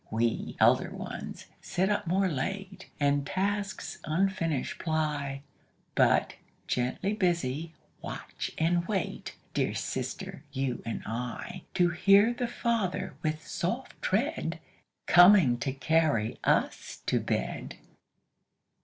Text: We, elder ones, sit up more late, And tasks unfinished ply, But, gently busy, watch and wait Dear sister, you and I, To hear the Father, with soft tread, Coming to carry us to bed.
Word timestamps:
We, 0.09 0.57
elder 0.59 0.89
ones, 0.89 1.45
sit 1.61 1.91
up 1.91 2.07
more 2.07 2.27
late, 2.27 2.89
And 2.99 3.23
tasks 3.23 3.99
unfinished 4.03 4.79
ply, 4.79 5.43
But, 5.93 6.37
gently 6.65 7.13
busy, 7.13 7.75
watch 8.01 8.49
and 8.57 8.87
wait 8.87 9.35
Dear 9.53 9.75
sister, 9.75 10.43
you 10.51 10.81
and 10.87 11.03
I, 11.05 11.65
To 11.75 11.89
hear 11.89 12.33
the 12.33 12.47
Father, 12.47 13.13
with 13.21 13.45
soft 13.45 14.01
tread, 14.01 14.59
Coming 15.05 15.59
to 15.59 15.71
carry 15.71 16.39
us 16.43 17.03
to 17.05 17.19
bed. 17.19 17.75